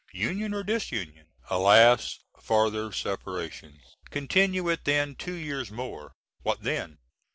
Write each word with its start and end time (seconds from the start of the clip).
Union 0.13 0.51
or 0.55 0.63
dis 0.63 0.91
union? 0.91 1.27
Alas, 1.51 2.21
farther 2.39 2.91
separation. 2.91 3.79
Continue 4.09 4.67
it 4.67 4.83
then 4.83 5.13
two 5.13 5.35
years 5.35 5.69
more. 5.71 6.13
What 6.41 6.63
then? 6.63 6.97